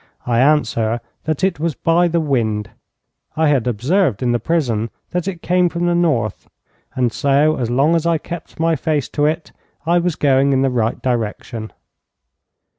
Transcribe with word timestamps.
I 0.25 0.39
answer 0.39 0.99
that 1.25 1.43
it 1.43 1.59
was 1.59 1.75
by 1.75 2.07
the 2.07 2.19
wind. 2.19 2.71
I 3.37 3.49
had 3.49 3.67
observed 3.67 4.23
in 4.23 4.31
the 4.31 4.39
prison 4.39 4.89
that 5.11 5.27
it 5.27 5.43
came 5.43 5.69
from 5.69 5.85
the 5.85 5.93
north, 5.93 6.49
and 6.95 7.11
so, 7.13 7.55
as 7.59 7.69
long 7.69 7.95
as 7.95 8.07
I 8.07 8.17
kept 8.17 8.59
my 8.59 8.75
face 8.75 9.07
to 9.09 9.27
it, 9.27 9.51
I 9.85 9.99
was 9.99 10.15
going 10.15 10.53
in 10.53 10.63
the 10.63 10.71
right 10.71 10.99
direction. 10.99 11.71